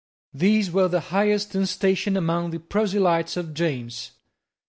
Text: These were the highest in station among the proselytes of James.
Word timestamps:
These 0.33 0.71
were 0.71 0.87
the 0.87 0.99
highest 1.13 1.53
in 1.53 1.67
station 1.67 2.17
among 2.17 2.49
the 2.49 2.59
proselytes 2.59 3.37
of 3.37 3.53
James. 3.53 4.09